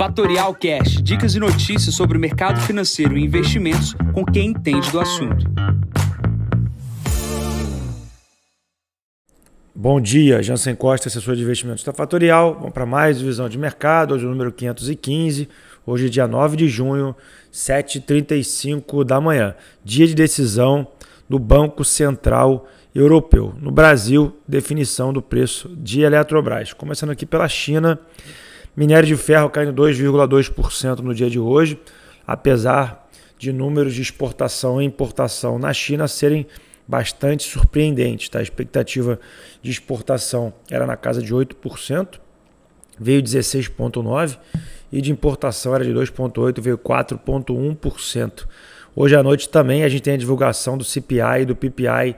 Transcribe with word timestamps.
Fatorial 0.00 0.54
Cash, 0.54 1.02
dicas 1.02 1.34
e 1.34 1.38
notícias 1.38 1.94
sobre 1.94 2.16
o 2.16 2.20
mercado 2.20 2.58
financeiro 2.62 3.18
e 3.18 3.22
investimentos 3.22 3.94
com 4.14 4.24
quem 4.24 4.48
entende 4.48 4.90
do 4.90 4.98
assunto. 4.98 5.44
Bom 9.74 10.00
dia, 10.00 10.42
Jansen 10.42 10.74
Costa, 10.74 11.08
assessor 11.08 11.36
de 11.36 11.42
investimentos 11.42 11.84
da 11.84 11.92
Fatorial. 11.92 12.54
Vamos 12.54 12.72
para 12.72 12.86
mais 12.86 13.18
divisão 13.18 13.46
de 13.46 13.58
mercado, 13.58 14.14
hoje 14.14 14.24
o 14.24 14.30
número 14.30 14.50
515. 14.50 15.46
Hoje, 15.84 16.08
dia 16.08 16.26
9 16.26 16.56
de 16.56 16.66
junho, 16.66 17.14
7h35 17.52 19.04
da 19.04 19.20
manhã. 19.20 19.54
Dia 19.84 20.06
de 20.06 20.14
decisão 20.14 20.88
do 21.28 21.38
Banco 21.38 21.84
Central 21.84 22.66
Europeu. 22.94 23.54
No 23.60 23.70
Brasil, 23.70 24.34
definição 24.48 25.12
do 25.12 25.20
preço 25.20 25.68
de 25.76 26.00
Eletrobras. 26.00 26.72
Começando 26.72 27.10
aqui 27.10 27.26
pela 27.26 27.46
China, 27.48 28.00
minério 28.76 29.06
de 29.06 29.16
ferro 29.16 29.50
caindo 29.50 29.72
2,2% 29.72 31.00
no 31.00 31.14
dia 31.14 31.28
de 31.28 31.38
hoje, 31.38 31.78
apesar 32.26 33.08
de 33.38 33.52
números 33.52 33.94
de 33.94 34.02
exportação 34.02 34.80
e 34.80 34.84
importação 34.84 35.58
na 35.58 35.72
China 35.72 36.06
serem 36.06 36.46
bastante 36.86 37.44
surpreendentes. 37.44 38.28
Tá? 38.28 38.40
A 38.40 38.42
expectativa 38.42 39.18
de 39.62 39.70
exportação 39.70 40.52
era 40.70 40.86
na 40.86 40.96
casa 40.96 41.22
de 41.22 41.34
8%, 41.34 42.20
veio 42.98 43.22
16,9%, 43.22 44.38
e 44.92 45.00
de 45.00 45.12
importação 45.12 45.74
era 45.74 45.84
de 45.84 45.92
2,8%, 45.92 46.60
veio 46.60 46.76
4,1%. 46.76 48.46
Hoje 48.94 49.14
à 49.14 49.22
noite 49.22 49.48
também 49.48 49.84
a 49.84 49.88
gente 49.88 50.02
tem 50.02 50.14
a 50.14 50.16
divulgação 50.16 50.76
do 50.76 50.84
CPI 50.84 51.42
e 51.42 51.44
do 51.44 51.54
PPI 51.54 52.16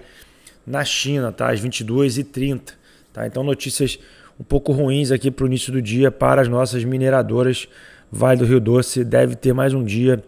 na 0.66 0.84
China, 0.84 1.30
tá? 1.30 1.50
às 1.50 1.60
22h30. 1.60 2.72
Tá? 3.12 3.27
Então, 3.27 3.44
notícias 3.44 3.98
um 4.42 4.45
pouco 4.45 4.73
ruins 4.73 5.12
aqui 5.12 5.30
para 5.30 5.45
o 5.45 5.46
início 5.46 5.73
do 5.73 5.80
dia 5.80 6.10
para 6.10 6.42
as 6.42 6.48
nossas 6.48 6.83
mineradoras. 6.83 7.69
Vale 8.10 8.41
do 8.41 8.45
Rio 8.45 8.59
Doce 8.59 9.05
deve 9.05 9.37
ter 9.37 9.55
mais 9.55 9.73
um 9.73 9.84
dia 9.84 10.20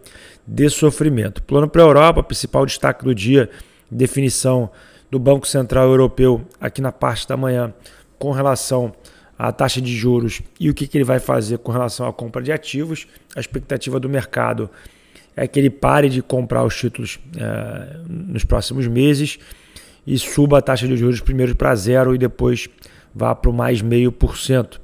de 0.47 0.69
sofrimento. 0.69 1.43
Plano 1.43 1.67
para 1.67 1.81
a 1.83 1.85
Europa, 1.85 2.23
principal 2.23 2.65
destaque 2.65 3.03
do 3.03 3.13
dia, 3.13 3.49
definição 3.91 4.69
do 5.11 5.19
Banco 5.19 5.45
Central 5.45 5.89
Europeu 5.89 6.41
aqui 6.61 6.81
na 6.81 6.93
parte 6.93 7.27
da 7.27 7.35
manhã 7.35 7.73
com 8.17 8.31
relação 8.31 8.93
à 9.37 9.51
taxa 9.51 9.81
de 9.81 9.93
juros 9.93 10.41
e 10.57 10.69
o 10.69 10.73
que, 10.73 10.87
que 10.87 10.97
ele 10.97 11.03
vai 11.03 11.19
fazer 11.19 11.57
com 11.57 11.73
relação 11.73 12.07
à 12.07 12.13
compra 12.13 12.41
de 12.41 12.53
ativos. 12.53 13.07
A 13.35 13.41
expectativa 13.41 13.99
do 13.99 14.07
mercado 14.07 14.69
é 15.35 15.45
que 15.45 15.59
ele 15.59 15.69
pare 15.69 16.07
de 16.07 16.21
comprar 16.21 16.63
os 16.63 16.73
títulos 16.73 17.19
é, 17.37 17.97
nos 18.07 18.45
próximos 18.45 18.87
meses 18.87 19.37
e 20.07 20.17
suba 20.17 20.59
a 20.59 20.61
taxa 20.61 20.87
de 20.87 20.95
juros 20.95 21.19
primeiro 21.19 21.53
para 21.53 21.75
zero 21.75 22.15
e 22.15 22.17
depois 22.17 22.69
vá 23.15 23.33
para 23.33 23.49
o 23.49 23.53
mais 23.53 23.81
meio 23.81 24.11
por 24.11 24.37
cento. 24.37 24.81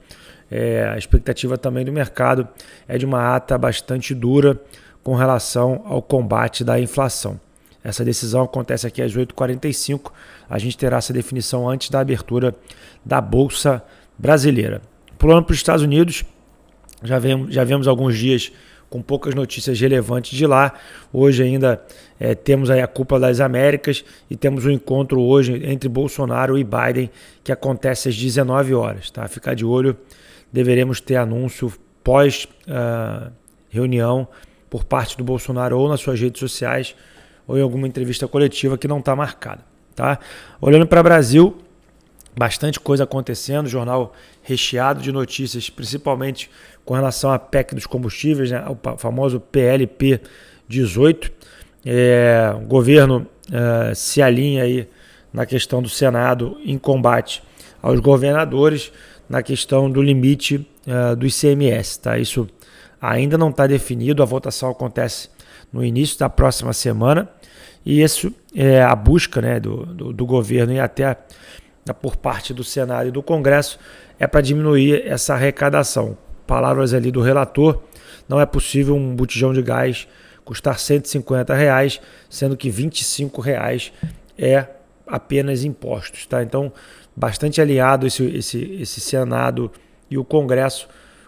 É, 0.49 0.89
a 0.89 0.97
expectativa 0.97 1.57
também 1.57 1.83
do 1.83 1.91
mercado 1.91 2.47
é 2.87 2.97
de 2.97 3.05
uma 3.05 3.35
ata 3.35 3.57
bastante 3.57 4.15
dura 4.15 4.59
com 5.03 5.15
relação 5.15 5.81
ao 5.85 6.01
combate 6.01 6.63
da 6.63 6.79
inflação. 6.79 7.39
Essa 7.83 8.05
decisão 8.05 8.43
acontece 8.43 8.85
aqui 8.85 9.02
às 9.02 9.13
8h45. 9.13 10.11
A 10.49 10.59
gente 10.59 10.77
terá 10.77 10.97
essa 10.97 11.11
definição 11.11 11.67
antes 11.67 11.89
da 11.89 11.99
abertura 11.99 12.55
da 13.03 13.19
Bolsa 13.19 13.83
Brasileira. 14.17 14.81
Pulando 15.17 15.45
para 15.45 15.53
os 15.53 15.57
Estados 15.57 15.83
Unidos, 15.83 16.23
já 17.03 17.17
vemos, 17.17 17.53
já 17.53 17.63
vemos 17.63 17.87
alguns 17.87 18.17
dias 18.17 18.52
com 18.92 19.02
poucas 19.02 19.34
notícias 19.34 19.80
relevantes 19.80 20.38
de 20.38 20.45
lá. 20.45 20.73
Hoje 21.14 21.42
ainda 21.42 21.81
é, 22.20 22.36
temos 22.36 22.70
aí 22.70 22.81
a 22.81 22.88
Cúpula 22.88 23.22
das 23.22 23.39
Américas 23.39 24.03
e 24.30 24.36
temos 24.36 24.66
um 24.66 24.70
encontro 24.70 25.22
hoje 25.22 25.61
entre 25.66 25.88
Bolsonaro 25.88 26.58
e 26.58 26.64
Biden 26.64 27.09
que 27.42 27.53
acontece 27.53 28.09
às 28.09 28.16
19 28.16 28.73
horas. 28.75 29.09
Tá? 29.09 29.25
Ficar 29.30 29.56
de 29.56 29.66
olho, 29.66 29.95
deveremos 30.52 31.00
ter 31.00 31.16
anúncio 31.16 31.73
pós 32.03 32.50
uh, 32.67 33.31
reunião 33.70 34.28
por 34.70 34.83
parte 34.83 35.17
do 35.17 35.23
Bolsonaro 35.23 35.80
ou 35.80 35.88
nas 35.88 36.02
suas 36.02 36.20
redes 36.20 36.42
sociais 36.42 36.94
ou 37.48 37.58
em 37.58 37.61
alguma 37.61 37.88
entrevista 37.88 38.28
coletiva 38.28 38.77
que 38.77 38.89
não 38.89 38.99
está 38.99 39.15
marcada. 39.15 39.64
Tá? 39.95 40.20
Olhando 40.60 40.86
para 40.86 40.99
o 40.99 41.04
Brasil, 41.04 41.58
bastante 42.37 42.80
coisa 42.80 43.03
acontecendo, 43.03 43.67
jornal 43.67 44.14
recheado 44.42 45.02
de 45.02 45.11
notícias, 45.11 45.69
principalmente 45.69 46.49
com 46.86 46.93
relação 46.93 47.31
à 47.31 47.37
PEC 47.37 47.75
dos 47.75 47.86
combustíveis, 47.86 48.52
né, 48.52 48.65
o 48.67 48.97
famoso 48.97 49.39
PLP 49.39 50.19
18. 50.67 51.31
É, 51.86 52.53
o 52.55 52.65
governo 52.65 53.27
é, 53.52 53.93
se 53.93 54.21
alinha 54.21 54.64
aí 54.64 54.87
na 55.33 55.45
questão 55.45 55.81
do 55.81 55.89
Senado 55.89 56.58
em 56.65 56.77
combate 56.77 57.43
aos 57.81 57.99
governadores 57.99 58.91
na 59.30 59.41
questão 59.41 59.89
do 59.89 60.02
limite 60.02 60.67
é, 60.86 61.15
do 61.15 61.25
ICMS. 61.25 61.99
Tá? 61.99 62.17
Isso 62.17 62.47
ainda 63.02 63.37
não 63.37 63.49
está 63.49 63.65
definido, 63.65 64.21
a 64.21 64.25
votação 64.25 64.70
acontece 64.70 65.30
no 65.71 65.83
início 65.83 66.20
da 66.20 66.30
próxima 66.30 66.73
semana 66.73 67.30
e 67.86 68.02
isso 68.02 68.31
é 68.55 68.81
a 68.81 68.95
busca 68.95 69.41
né, 69.41 69.59
do, 69.59 69.86
do, 69.86 70.14
do 70.14 70.25
governo 70.25 70.73
e 70.73 70.80
até 70.80 71.17
por 71.99 72.15
parte 72.15 72.53
do 72.53 72.64
Senado 72.64 73.08
e 73.08 73.11
do 73.11 73.23
Congresso 73.23 73.80
é 74.19 74.27
para 74.27 74.42
diminuir 74.42 75.08
essa 75.08 75.33
arrecadação. 75.33 76.17
Palavras 76.45 76.93
ali 76.93 77.11
do 77.11 77.21
relator, 77.21 77.81
não 78.30 78.39
é 78.39 78.45
possível 78.45 78.95
um 78.95 79.15
botijão 79.15 79.53
de 79.53 79.61
gás 79.61 80.08
custar 80.45 80.77
150 80.77 81.53
reais, 81.53 81.99
sendo 82.30 82.58
que 82.58 82.70
25 82.70 83.41
reais 83.41 83.91
é 84.37 84.65
apenas 85.08 85.64
impostos, 85.64 86.25
tá? 86.25 86.41
Então, 86.43 86.71
bastante 87.15 87.61
alinhado 87.61 88.08
esse, 88.08 88.23
esse, 88.25 88.77
esse 88.80 88.99
Senado 88.99 89.71
e 90.09 90.17
o 90.17 90.23
Congresso 90.23 90.87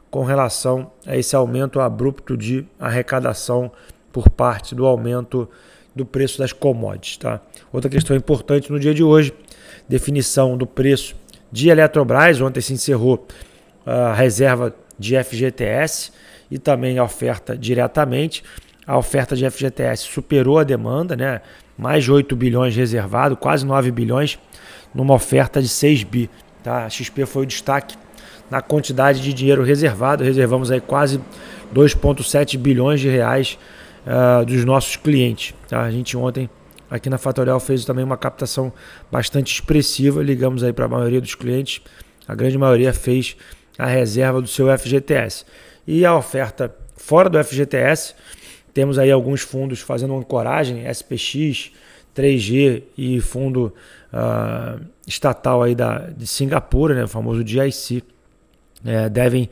com 0.09 0.23
relação 0.23 0.91
a 1.05 1.17
esse 1.17 1.35
aumento 1.35 1.79
abrupto 1.79 2.37
de 2.37 2.65
arrecadação 2.79 3.71
por 4.11 4.29
parte 4.29 4.75
do 4.75 4.85
aumento 4.85 5.49
do 5.95 6.05
preço 6.05 6.39
das 6.39 6.51
commodities, 6.51 7.17
tá? 7.17 7.41
Outra 7.71 7.89
questão 7.89 8.15
importante 8.15 8.71
no 8.71 8.79
dia 8.79 8.93
de 8.93 9.03
hoje, 9.03 9.33
definição 9.87 10.57
do 10.57 10.65
preço 10.65 11.15
de 11.51 11.69
Eletrobras. 11.69 12.41
Ontem 12.41 12.61
se 12.61 12.73
encerrou 12.73 13.27
a 13.85 14.13
reserva 14.13 14.75
de 14.97 15.21
FGTS 15.21 16.11
e 16.49 16.57
também 16.57 16.97
a 16.97 17.03
oferta 17.03 17.57
diretamente. 17.57 18.43
A 18.85 18.97
oferta 18.97 19.35
de 19.35 19.49
FGTS 19.49 20.03
superou 20.03 20.59
a 20.59 20.63
demanda, 20.63 21.15
né? 21.15 21.41
mais 21.77 22.03
de 22.03 22.11
8 22.11 22.35
bilhões 22.35 22.75
reservado, 22.75 23.35
quase 23.35 23.65
9 23.65 23.91
bilhões, 23.91 24.37
numa 24.93 25.13
oferta 25.13 25.61
de 25.61 25.67
6 25.67 26.03
bi. 26.03 26.29
Tá? 26.61 26.85
A 26.85 26.89
XP 26.89 27.25
foi 27.25 27.43
o 27.43 27.45
destaque 27.45 27.95
na 28.49 28.61
quantidade 28.61 29.21
de 29.21 29.33
dinheiro 29.33 29.63
reservado. 29.63 30.23
Reservamos 30.23 30.69
aí 30.69 30.79
quase 30.79 31.19
2,7 31.73 32.57
bilhões 32.57 32.99
de 32.99 33.09
reais 33.09 33.57
uh, 34.05 34.45
dos 34.45 34.63
nossos 34.63 34.95
clientes. 34.95 35.53
Tá? 35.67 35.81
A 35.81 35.91
gente 35.91 36.15
ontem 36.15 36.49
aqui 36.93 37.09
na 37.09 37.17
Fatorial 37.17 37.59
fez 37.59 37.83
também 37.85 38.05
uma 38.05 38.15
captação 38.15 38.71
bastante 39.11 39.51
expressiva, 39.51 40.21
ligamos 40.21 40.63
aí 40.63 40.71
para 40.71 40.85
a 40.85 40.87
maioria 40.87 41.19
dos 41.19 41.33
clientes, 41.33 41.81
a 42.27 42.35
grande 42.35 42.55
maioria 42.55 42.93
fez 42.93 43.35
a 43.79 43.87
reserva 43.87 44.39
do 44.39 44.47
seu 44.47 44.67
FGTS. 44.77 45.43
E 45.87 46.05
a 46.05 46.15
oferta 46.15 46.73
fora 46.95 47.31
do 47.31 47.43
FGTS, 47.43 48.13
temos 48.75 48.99
aí 48.99 49.09
alguns 49.09 49.41
fundos 49.41 49.79
fazendo 49.79 50.15
ancoragem, 50.15 50.87
SPX, 50.87 51.71
3G 52.15 52.83
e 52.95 53.19
fundo 53.19 53.73
uh, 54.13 54.79
estatal 55.07 55.63
aí 55.63 55.73
da, 55.73 55.97
de 56.15 56.27
Singapura, 56.27 56.93
né, 56.93 57.05
o 57.05 57.07
famoso 57.07 57.45
GIC, 57.45 58.03
é, 58.85 59.09
devem 59.09 59.49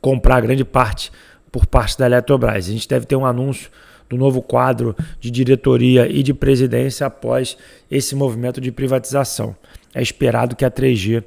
comprar 0.00 0.40
grande 0.40 0.64
parte 0.64 1.10
por 1.50 1.66
parte 1.66 1.98
da 1.98 2.06
Eletrobras. 2.06 2.68
A 2.68 2.70
gente 2.70 2.88
deve 2.88 3.04
ter 3.04 3.16
um 3.16 3.26
anúncio 3.26 3.68
do 4.08 4.16
novo 4.16 4.42
quadro 4.42 4.94
de 5.20 5.30
diretoria 5.30 6.08
e 6.08 6.22
de 6.22 6.34
presidência 6.34 7.06
após 7.06 7.56
esse 7.90 8.14
movimento 8.14 8.60
de 8.60 8.70
privatização. 8.70 9.56
É 9.94 10.02
esperado 10.02 10.56
que 10.56 10.64
a 10.64 10.70
3G 10.70 11.22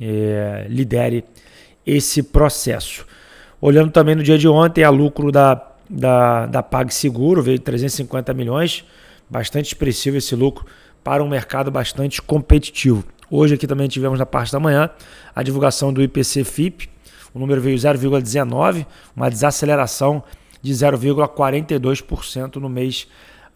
é, 0.00 0.66
lidere 0.68 1.24
esse 1.86 2.22
processo. 2.22 3.06
Olhando 3.60 3.90
também 3.90 4.14
no 4.14 4.22
dia 4.22 4.38
de 4.38 4.48
ontem, 4.48 4.84
a 4.84 4.90
lucro 4.90 5.30
da, 5.30 5.60
da, 5.88 6.46
da 6.46 6.62
PagSeguro 6.62 7.42
veio 7.42 7.58
350 7.58 8.32
milhões, 8.32 8.84
bastante 9.28 9.66
expressivo 9.66 10.16
esse 10.16 10.34
lucro 10.34 10.64
para 11.04 11.22
um 11.22 11.28
mercado 11.28 11.70
bastante 11.70 12.22
competitivo. 12.22 13.04
Hoje 13.30 13.54
aqui 13.54 13.66
também 13.66 13.88
tivemos 13.88 14.18
na 14.18 14.26
parte 14.26 14.52
da 14.52 14.58
manhã 14.58 14.90
a 15.34 15.42
divulgação 15.42 15.92
do 15.92 16.02
IPC-FIP, 16.02 16.88
o 17.32 17.38
número 17.38 17.60
veio 17.60 17.76
0,19, 17.76 18.84
uma 19.14 19.30
desaceleração 19.30 20.22
de 20.62 20.72
0,42% 20.72 22.56
no 22.56 22.68
mês 22.68 23.06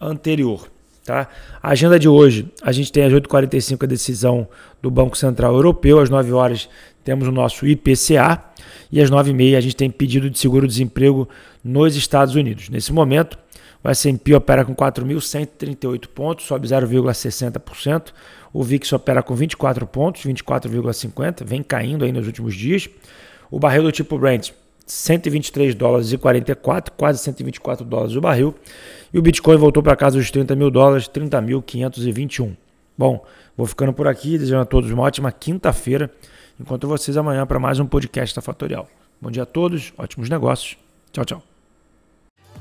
anterior. 0.00 0.68
Tá? 1.04 1.28
A 1.62 1.70
agenda 1.70 1.98
de 1.98 2.08
hoje, 2.08 2.48
a 2.62 2.72
gente 2.72 2.90
tem 2.90 3.04
às 3.04 3.12
8h45 3.12 3.84
a 3.84 3.86
decisão 3.86 4.48
do 4.80 4.90
Banco 4.90 5.16
Central 5.16 5.54
Europeu, 5.54 6.00
às 6.00 6.08
9 6.08 6.32
horas 6.32 6.68
temos 7.04 7.28
o 7.28 7.30
nosso 7.30 7.66
IPCA 7.66 8.42
e 8.90 9.00
às 9.00 9.10
9h30 9.10 9.56
a 9.56 9.60
gente 9.60 9.76
tem 9.76 9.90
pedido 9.90 10.30
de 10.30 10.38
seguro-desemprego 10.38 11.28
nos 11.62 11.94
Estados 11.94 12.34
Unidos. 12.34 12.70
Nesse 12.70 12.92
momento, 12.92 13.38
o 13.82 13.88
S&P 13.90 14.34
opera 14.34 14.64
com 14.64 14.74
4.138 14.74 16.08
pontos, 16.08 16.46
sobe 16.46 16.66
0,60%. 16.66 18.12
O 18.50 18.62
VIX 18.62 18.92
opera 18.94 19.22
com 19.22 19.34
24 19.34 19.86
pontos, 19.86 20.24
24,50, 20.24 21.44
vem 21.44 21.62
caindo 21.62 22.04
aí 22.04 22.12
nos 22.12 22.26
últimos 22.26 22.54
dias. 22.54 22.88
O 23.50 23.58
barril 23.58 23.82
do 23.82 23.92
tipo 23.92 24.18
Brent 24.18 24.52
123 24.86 25.74
dólares 25.74 26.12
e 26.12 26.18
44, 26.18 26.92
quase 26.96 27.18
124 27.20 27.84
dólares 27.84 28.16
o 28.16 28.20
barril. 28.20 28.54
E 29.12 29.18
o 29.18 29.22
Bitcoin 29.22 29.56
voltou 29.56 29.82
para 29.82 29.96
casa 29.96 30.18
dos 30.18 30.30
30 30.30 30.54
mil 30.54 30.70
dólares, 30.70 31.08
30.521. 31.08 32.56
Bom, 32.96 33.24
vou 33.56 33.66
ficando 33.66 33.92
por 33.92 34.06
aqui, 34.06 34.38
desejando 34.38 34.62
a 34.62 34.66
todos 34.66 34.90
uma 34.90 35.02
ótima 35.02 35.32
quinta-feira. 35.32 36.10
Encontro 36.60 36.88
vocês 36.88 37.16
amanhã 37.16 37.46
para 37.46 37.58
mais 37.58 37.80
um 37.80 37.86
podcast 37.86 38.34
da 38.36 38.42
Fatorial. 38.42 38.88
Bom 39.20 39.30
dia 39.30 39.42
a 39.42 39.46
todos, 39.46 39.92
ótimos 39.96 40.28
negócios. 40.28 40.76
Tchau, 41.12 41.24
tchau. 41.24 41.53